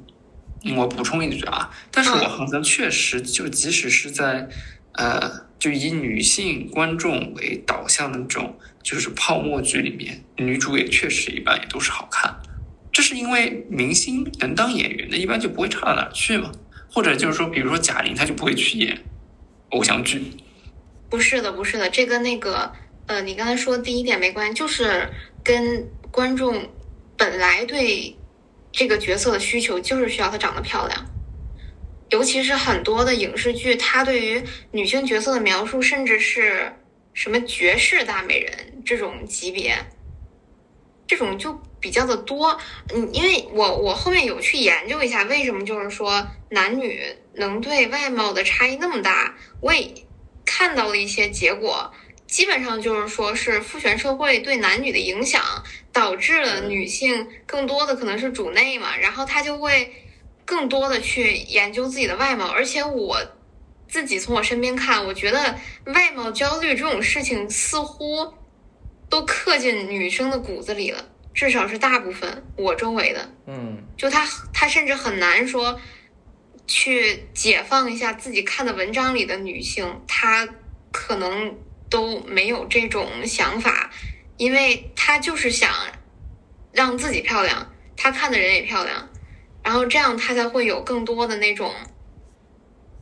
[0.75, 4.47] 我补充一句啊，但是我好像确实就即使是在
[4.93, 12.33] 呃，就以女性观众为导向的这种就是泡沫剧里面，女主也确实一般也都是好看。
[12.95, 16.49] 这是因为明星能当演员的，一般就不会差到哪儿去嘛。
[16.89, 18.97] 或者就是说，比如说贾玲，她就不会去演
[19.71, 20.31] 偶像剧。
[21.09, 22.71] 不是的，不是的，这跟那个
[23.07, 25.09] 呃，你刚才说的第一点没关系，就是
[25.43, 26.69] 跟观众
[27.17, 28.15] 本来对
[28.71, 31.05] 这个角色的需求就是需要她长得漂亮，
[32.11, 36.71] 尤其是很多的影视剧，它对于女性角色的描述，甚至是
[37.13, 39.75] 什么绝世大美人这种级别，
[41.05, 42.57] 这种就比较的多。
[42.91, 46.99] 嗯，因为我我后面有去研究一下，为什么就是说男女
[47.35, 49.93] 能对外貌的差异那么大，我也
[50.43, 51.93] 看到了一些结果。
[52.25, 55.43] 基本上就是说，是父权社会对男女的影响，
[55.93, 59.93] 导致了女性更多的可能是主内嘛，然后她就会
[60.43, 62.47] 更多的去研究自己的外貌。
[62.47, 63.21] 而且我
[63.87, 68.33] 自己从我身边看，我觉得外貌焦虑这种事情似乎
[69.07, 73.29] 都刻进女生的骨子里了，至少是大部分我周围的。
[73.45, 75.79] 嗯，就他他甚至很难说
[76.65, 80.47] 去解放一下自己看的文章里的女性，她
[80.91, 81.55] 可能
[81.89, 83.91] 都没有这种想法，
[84.37, 85.69] 因为她就是想
[86.71, 89.09] 让自己漂亮，她看的人也漂亮，
[89.61, 91.71] 然后这样她才会有更多的那种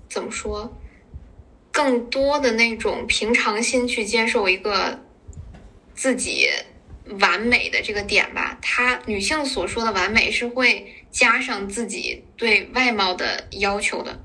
[0.10, 0.76] 怎么说，
[1.72, 5.00] 更多的那种平常心去接受一个
[5.96, 6.50] 自己
[7.20, 8.58] 完美的这个点吧。
[8.62, 14.20] 她女性所说的完美是会加上自己对外貌的要求的。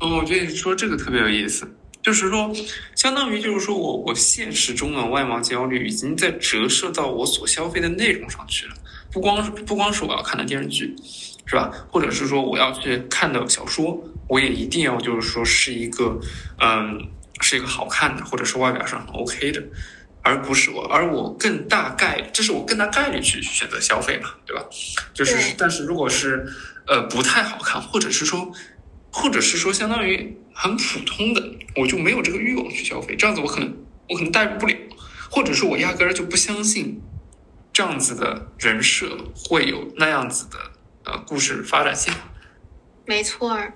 [0.00, 2.52] 哦，我觉得你说这个特别有意思，就是说，
[2.96, 8.74] 相当于就是说我我现实中的外貌焦虑已经在折射到我所消费的内容上去了，
[9.12, 10.96] 不光不光是我要看的电视剧，
[11.46, 11.70] 是吧？
[11.90, 16.18] 或者是说我要去看的小说，我也一定要就是说是一个，
[16.58, 17.08] 嗯，
[17.40, 19.62] 是一个好看的，或者是外表上很 OK 的，
[20.22, 24.64] 而不是我，而我更大概，这是我更大概率去选择消费嘛，对吧？
[25.12, 26.46] 就是，但是如果是
[26.86, 28.52] 呃不太好看，或者是说，
[29.10, 31.42] 或者是说相当于很普通的，
[31.76, 33.76] 我就没有这个欲望去消费，这样子我可能
[34.08, 34.76] 我可能代入不了，
[35.28, 37.02] 或者是我压根儿就不相信
[37.72, 40.58] 这样子的人设会有那样子的
[41.04, 42.14] 呃故事发展线。
[43.04, 43.74] 没错儿。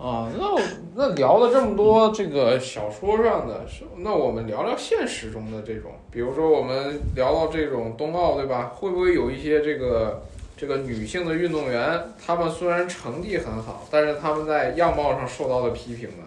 [0.00, 0.60] 啊，那我
[0.94, 8.72] 那聊了这么多这个小说上的，是那我们聊聊现实中的这种，比如说我们聊到这种冬奥，对吧？
[8.76, 10.24] 会不会有一些这个
[10.56, 16.24] 这个女性的运动员，她们虽然成绩很好，但是她们在样貌上受到了批评呢？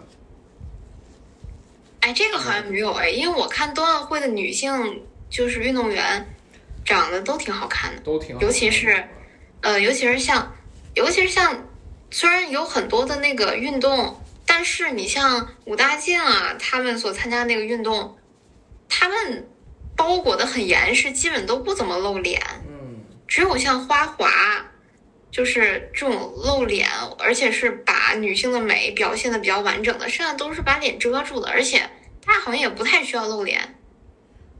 [2.00, 4.70] 哎，这个好像没有哎，因为我看冬奥会的女性
[5.30, 6.26] 就是运动员，
[6.84, 9.02] 长得都挺好看的，都挺好看的，尤其是
[9.62, 10.52] 呃，尤其是像，
[10.94, 11.56] 尤其是像，
[12.12, 18.18] 虽然有很多的那个运动，但是你像武大靖啊，他们所参加那个运动，
[18.86, 19.48] 他们
[19.96, 22.38] 包裹的很严实，基本都不怎么露脸，
[22.68, 24.30] 嗯，只有像花滑，
[25.30, 26.86] 就是这种露脸，
[27.18, 31.78] 而且是把女性的美表现的比较完整的，剩下都是把脸遮住的，而且
[32.26, 33.58] 大家好像也不太需要露脸。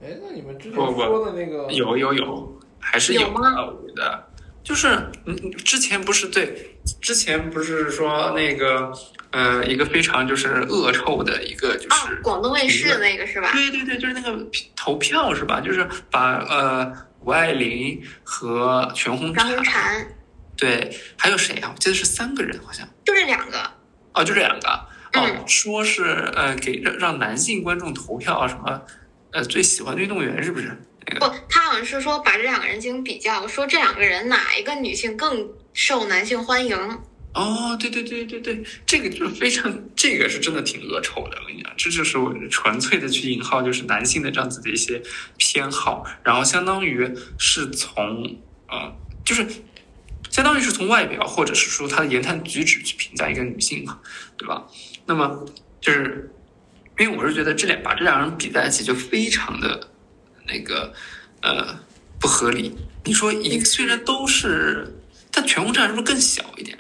[0.03, 4.32] 哎，那你们之前说的那个有有有，还是有吗的，我觉得。
[4.64, 4.88] 就是
[5.26, 8.92] 嗯，嗯之前不是对，之前不是说那个
[9.30, 13.50] 呃，一个非常就是恶臭的一个就哦是，广东卫视的那个是吧？
[13.52, 14.46] 对对对，就是那个
[14.76, 15.60] 投票是吧？
[15.60, 20.06] 就是把呃谷爱凌和全红张红婵，婵
[20.56, 21.70] 对，还有谁啊？
[21.74, 22.88] 我记得是三个人好像。
[23.04, 23.58] 就这两个，
[24.14, 24.68] 哦，就这两个。
[25.14, 26.04] 哦，嗯说是
[26.34, 28.80] 呃给让让男性观众投票什么
[29.32, 30.70] 呃最喜欢的运动员是不是？
[31.07, 36.76] 那个不，他好像是说把这两个人进行比较，说这两个人哪一个女性更受男性欢迎。
[37.34, 41.38] 哦，对对对对对，这个就是非常，这个是真的挺恶臭的。
[41.40, 45.03] 我跟你讲，这就是我纯粹的去引号，就是男性的这样子的一些
[45.38, 48.38] 偏好，然后相当于是从
[48.68, 48.94] 呃，
[49.24, 49.46] 就是
[50.28, 53.98] 相当于是从外表或者是说他的言谈举止去评价一个女性嘛，
[54.36, 54.66] 对吧？
[55.07, 55.46] 那么
[55.80, 56.30] 就是
[56.98, 59.88] 因为我是觉得这两把这两人比在一起就非常的
[60.47, 60.93] 那个
[61.43, 61.78] 呃
[62.20, 62.76] 不合理。
[63.05, 64.86] 你说一虽然都是，
[65.32, 66.78] 但全红婵是不是更小一点？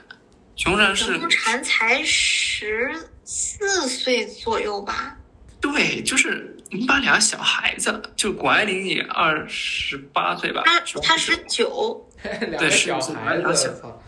[0.54, 5.16] 全红婵是全红婵才十四岁左右吧？
[5.60, 14.02] 对，就是你把俩小孩子，就谷爱凌也二十八岁吧，他是吧他十九， 两个小孩子，操，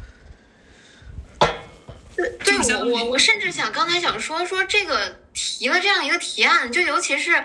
[2.17, 7.43] 对我我我甚至想刚才想说说这个提了这样一个提案，就尤其是。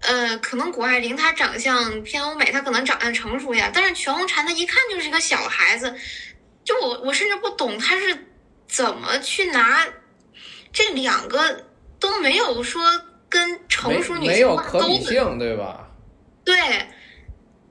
[0.00, 5.94] 呃，可能谷爱凌她长相偏欧美，她可能长相成熟一点，但是全红婵她一看就是个小孩子，
[6.64, 8.26] 就我我甚至不懂她是
[8.66, 9.86] 怎么去拿
[10.72, 11.66] 这两个
[11.98, 12.82] 都没有说
[13.28, 15.88] 跟成熟女没没性挂有可比钩的性，对吧？
[16.44, 16.56] 对，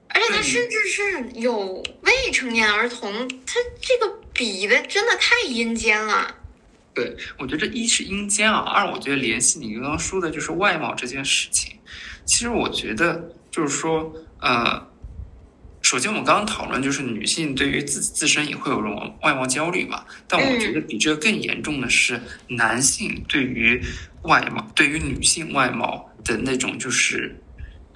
[0.09, 6.35] 而且他嗯甚至是有未成年儿童，她这个比的真的太阴间了。
[6.93, 11.79] 对，我觉得一是阴间啊，二我觉得联系你刚刚说的就是外貌这件事情。
[12.27, 14.85] 其实我觉得就是说，呃，
[15.81, 23.81] 首先我们刚刚讨论就是女性对于自己自身也会有这种外貌焦虑嘛，但我觉得比这个更严重的是男性对于
[24.23, 27.39] 外貌，对于女性外貌的那种就是，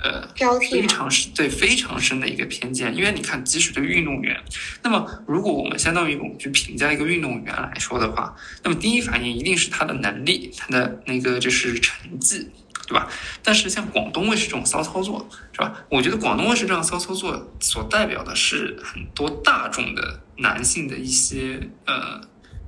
[0.04, 0.28] 呃，
[0.60, 4.36] 非常深对非常深的一个偏见，因为你看，即使对运动员，
[4.82, 12.50] 那么如果我们相当于我们去评价一个运动员来说的话，那么第一反应一定是他的能力，他的那个就是成绩，
[12.88, 13.08] 对吧？
[13.44, 15.86] 但是像广东卫视这种骚操作，是吧？
[15.90, 22.20] 我觉得广东卫视这样骚操作所代表的是很多大众的男性的一些呃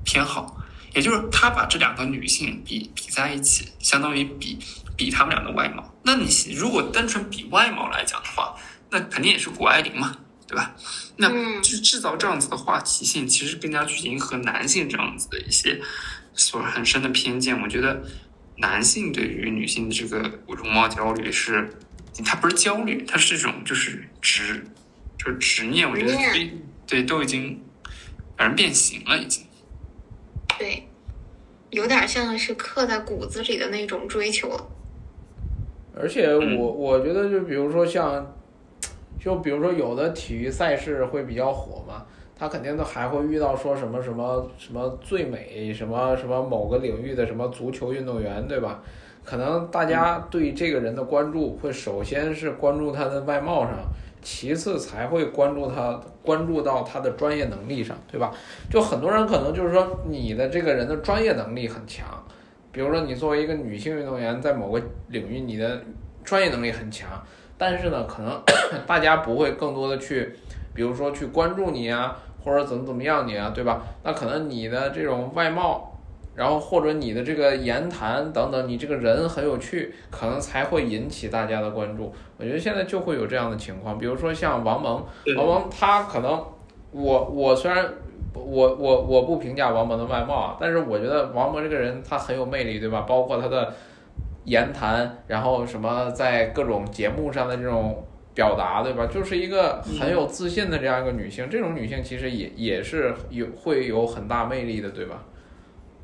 [0.03, 0.55] 偏好，
[0.93, 4.59] 也就是他把这两个女性比比在一起，相当于比
[4.95, 5.93] 比他们俩的外貌。
[6.03, 8.55] 那你如果单纯比外貌来讲的话，
[8.89, 10.17] 那肯定也是谷爱凌嘛，
[10.47, 10.75] 对吧？
[11.17, 15.79] 那嗯去制造这样子的话题性，其实更加去迎合男性这样子的一些
[16.33, 17.59] 所很深的偏见。
[17.61, 18.03] 我觉得
[18.57, 21.69] 男性对于女性的这个容貌焦虑是，
[22.25, 24.65] 他不是焦虑，他是这种就是执，
[25.17, 25.89] 就是执念。
[25.89, 27.63] 我觉得对对都已经
[28.37, 29.43] 反正变形了，已经。
[30.59, 30.87] 对，
[31.71, 34.67] 有点像是刻在骨子里的那种追求了。
[35.95, 38.33] 而且我我觉得就比如说像，
[39.19, 42.05] 就比如说有的体育赛事会比较火嘛，
[42.37, 48.81] 他肯定都还会遇到说什么什么什么最美什么什么某个领域的什么足球运动员，对吧？
[49.23, 53.77] 可能大家对这个人的关注会首先是关注他的外貌上，
[54.21, 58.33] 其次才会关注他关注到他的专业能力上，对吧？
[58.69, 62.05] 就很多人可能就是说你的这个人的专业能力很强，
[62.73, 65.81] 比如说你作为一个女性运动员，在某个领域你的
[66.25, 67.07] 专业能力很强，
[67.57, 68.41] 但是呢，可能
[68.85, 70.35] 大家不会更多的去，
[70.73, 73.81] 比如说去关注你啊，或者怎么怎么样你啊，对吧？
[74.03, 75.89] 那可能你的这种外貌。
[76.35, 82.11] 然后或者你的这个言谈等等，你这个人很有趣，可能才会引起大家的关注。
[82.37, 85.05] 我觉得现在就会有这样的情况，比如说像王蒙，
[85.37, 86.43] 王蒙他可能，
[86.89, 87.87] 我我虽然
[88.33, 93.01] 我我我不评价王蒙的外貌啊，但是我觉得王蒙这个人他很有魅力，对吧？
[93.01, 93.73] 包括他的
[94.45, 99.05] 言谈，然后什么在各种节目上的这种表达，对吧？
[99.05, 105.23] 就是一个很有自信的这样一个女性，这种女性其实也也是有会有很大魅力的，对吧？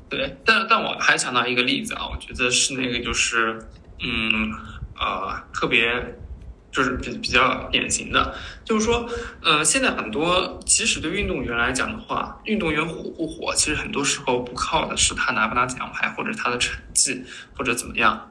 [0.08, 3.58] 对，但但我还想到一个例子啊，我觉得是那个就是，
[4.02, 4.50] 嗯
[4.98, 5.88] 呃，特别
[6.72, 9.08] 就是比比较典型的，就是说，
[9.42, 17.24] 呃，现在很多即使对运动员来讲的话，运动员火不火，其实很多时候不靠的是他拿不拿奖牌，或者他的成绩，
[17.56, 18.30] 或者怎么样，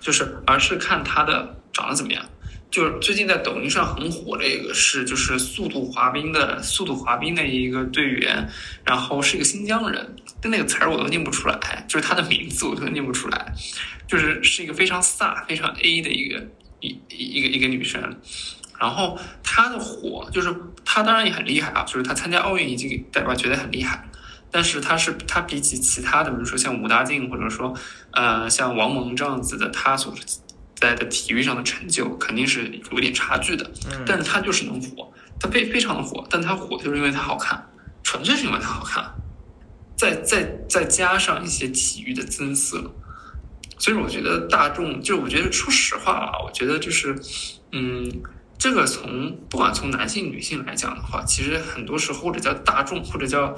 [0.00, 2.24] 就是而是看他的长得怎么样。
[2.68, 8.46] 就是最近在抖音上很火的一个是，就是速度滑冰的速度滑冰的一个队员，
[8.84, 13.52] 然后是一个新疆人，但那个词儿我都念不出来，就是他的名字我都念不出来，
[14.08, 16.44] 就是是一个非常飒、非常 A 的一个
[16.80, 18.02] 一一一个一个女生。
[18.78, 20.54] 然后她的火就是
[20.84, 24.06] 她当然也很厉害啊，就是她参加奥运已经代表觉得很厉害，
[24.50, 27.74] 但是她是她比起其他的，比如说像武大靖或者说
[28.12, 30.14] 呃像王蒙这样子的，她所
[30.74, 33.64] 在的体育上的成就肯定是有一点差距的。
[33.90, 35.10] 嗯但是她就是能火，
[35.40, 37.66] 她非非常的火，但她火就是因为她好看，
[38.02, 39.02] 纯粹是因为她好看，
[39.96, 42.94] 再再再加上一些体育的增色，
[43.78, 47.14] 所以我觉得大众，就是我觉得说实话啊，我觉得就是，
[47.72, 48.10] 嗯，
[48.58, 53.54] 这个从不管从男性女性来讲的话，其实很多时候或者叫大众或者叫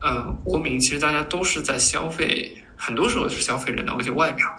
[0.00, 4.56] 呃国民，其实大家都是在消费，很多时候是消费人的一些外表。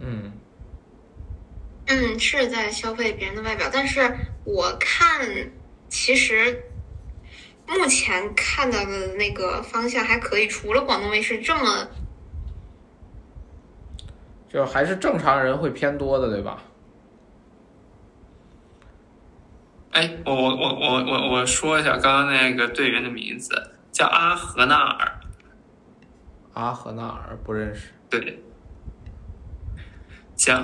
[0.00, 0.32] 嗯
[1.86, 5.26] 嗯，是在消费别人的外表，但是我看，
[5.88, 6.62] 其实
[7.66, 11.88] 目前看到的那个方向还可以，除了广东卫视这么，
[14.48, 16.58] 就还是正常人会偏多的，对吧？
[19.92, 23.54] 哎，我我我我我我说一下刚刚那个队员的名字，
[23.90, 25.12] 叫阿合纳尔。
[26.54, 27.92] 阿和纳尔不认识。
[28.10, 28.42] 对，
[30.36, 30.54] 行，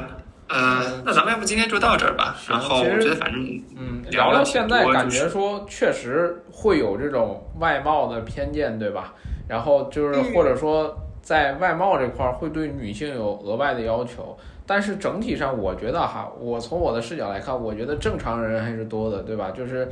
[0.48, 2.36] 呃，那咱们要不今天就到这儿吧。
[2.48, 3.42] 然后我觉得反正
[3.76, 9.14] 嗯，聊聊到现在，感觉说确实会有这种外貌的偏见，对吧？
[9.48, 19.50] 然后就是嗯或者说在外貌这块儿会对女性有额外的要求，但是整体上我觉得哈，我从我的视角来看，我觉得正常人还是多的，对吧？
[19.50, 19.90] 就是。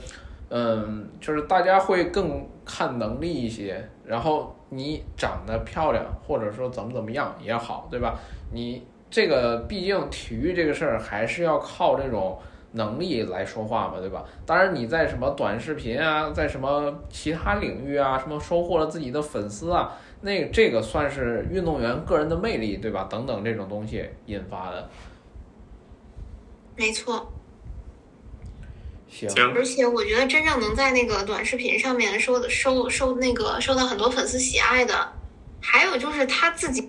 [0.55, 8.20] 嗯，就是大家会更看能力一些，然后你长得漂亮，或者说怎么怎么样也好，对吧？
[8.53, 12.39] 你这个毕竟体育这个事儿还是要靠这种
[12.72, 14.22] 能力来说话嘛，对吧？
[14.45, 23.08] 当然你在什么短视频啊，在什么其他领域啊，什么收获了自己的粉丝啊，那这个算是运动员个人的魅力，对吧？
[23.10, 24.88] 等等这种东西引发的。
[26.76, 27.30] 没错，
[29.08, 35.12] 行，而且我觉得真正能在那个短视频上面收收收那个受到很多粉丝喜爱的，
[35.60, 36.88] 还有就是他自己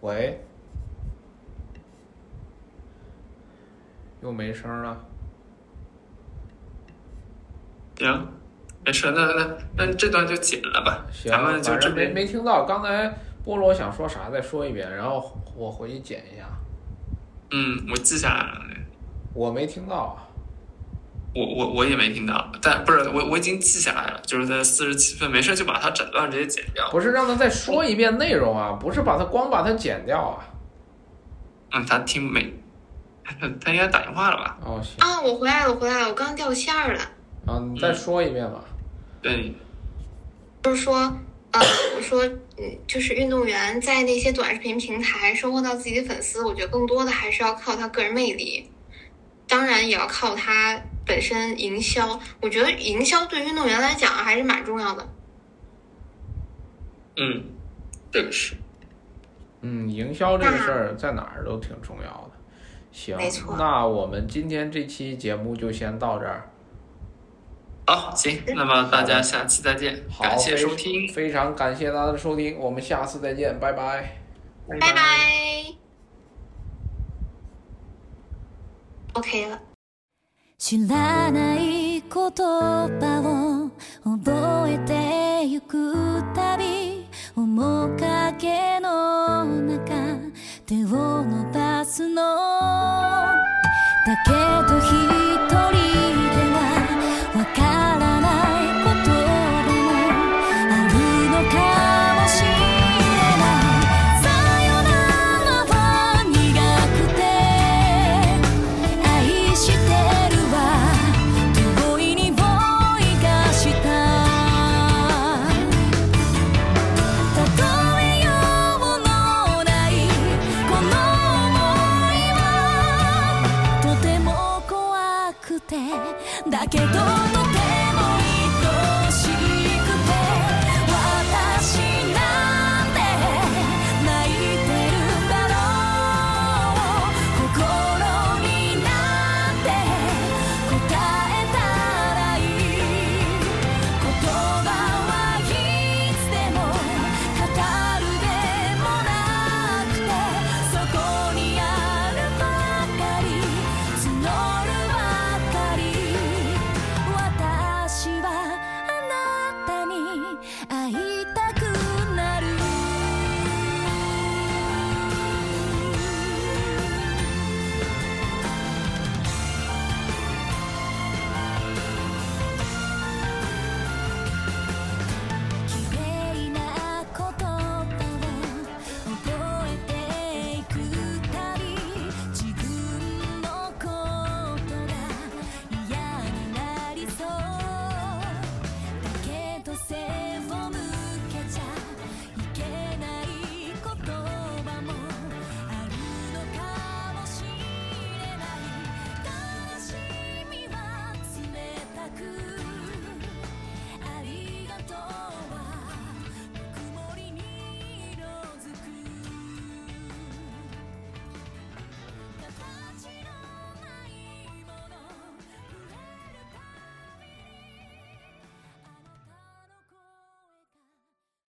[0.00, 0.40] 喂，
[4.22, 5.04] 又没声了。
[7.96, 8.28] 行，
[8.84, 11.04] 没事，那那那这段就剪了吧。
[11.12, 13.06] 行，咱们就这边没听到刚才
[13.44, 16.44] 菠萝想说啥，再说一遍，然后我回去剪一下。
[17.50, 18.60] 嗯，我记下来了。
[19.32, 20.22] 我没听到啊。
[21.34, 26.88] 我我我也没听到，但不是我我已经记下来了，就是在四十七分，没事就把它整段直接剪掉。
[26.92, 30.44] 不是让他再说一遍内容啊，不是把它光把它剪掉啊。
[31.72, 32.54] 嗯，他听没？
[33.24, 34.58] 他 他应该打电话了吧？
[34.64, 37.00] 哦，行，啊，我回来了，我回来了，我刚刚掉线儿了。
[37.46, 38.64] 嗯，你再说一遍吧。
[39.22, 39.54] 对，
[40.62, 40.94] 就是说，
[41.52, 41.60] 呃，
[41.96, 42.24] 我说，
[42.58, 48.70] 嗯，就是运动员在那些短视频平台收获到自己的粉丝，我觉得更多的还是要靠他个人魅力，
[49.48, 52.18] 当然也要靠他本身营销。
[52.40, 55.08] 我觉得营销对运动员来讲还是蛮重要的。
[57.16, 57.44] 嗯，
[58.10, 58.56] 正是。
[59.60, 62.30] 嗯，营销这个事儿在哪儿都挺重要的。
[62.92, 63.16] 行，
[63.58, 66.50] 那我们今天这期节目就先到这儿。
[67.86, 71.06] 好行那么大家下期再见感谢收听。
[71.12, 74.16] 非常感谢大家的收听我们下次再见拜拜。
[74.68, 74.94] 拜拜。
[79.12, 79.60] Ok 了。